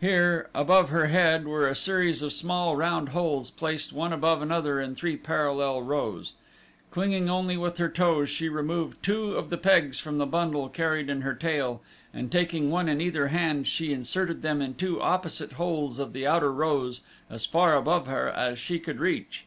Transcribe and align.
Here, 0.00 0.50
above 0.56 0.88
her 0.88 1.06
head, 1.06 1.46
were 1.46 1.68
a 1.68 1.76
series 1.76 2.20
of 2.20 2.32
small 2.32 2.74
round 2.74 3.10
holes 3.10 3.48
placed 3.48 3.92
one 3.92 4.12
above 4.12 4.42
another 4.42 4.80
in 4.80 4.96
three 4.96 5.16
parallel 5.16 5.82
rows. 5.82 6.32
Clinging 6.90 7.30
only 7.30 7.56
with 7.56 7.76
her 7.78 7.88
toes 7.88 8.28
she 8.28 8.48
removed 8.48 9.00
two 9.04 9.36
of 9.36 9.50
the 9.50 9.56
pegs 9.56 10.00
from 10.00 10.18
the 10.18 10.26
bundle 10.26 10.68
carried 10.68 11.08
in 11.08 11.20
her 11.20 11.32
tail 11.36 11.80
and 12.12 12.32
taking 12.32 12.72
one 12.72 12.88
in 12.88 13.00
either 13.00 13.28
hand 13.28 13.68
she 13.68 13.92
inserted 13.92 14.42
them 14.42 14.60
in 14.60 14.74
two 14.74 15.00
opposite 15.00 15.52
holes 15.52 16.00
of 16.00 16.12
the 16.12 16.26
outer 16.26 16.50
rows 16.52 17.00
as 17.30 17.46
far 17.46 17.76
above 17.76 18.08
her 18.08 18.28
as 18.30 18.58
she 18.58 18.80
could 18.80 18.98
reach. 18.98 19.44